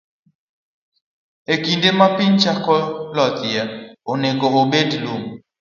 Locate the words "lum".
5.03-5.23